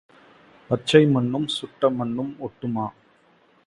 [0.69, 2.87] பச்சை மண்ணும் சுட்டமண்ணும் ஒட்டுமா?